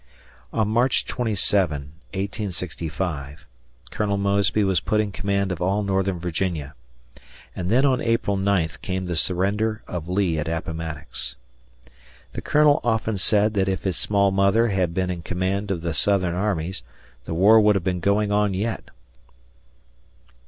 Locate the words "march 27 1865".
0.67-3.45